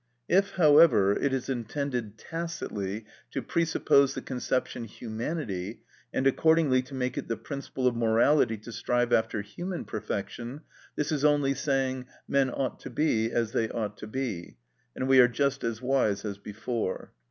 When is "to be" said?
12.79-13.31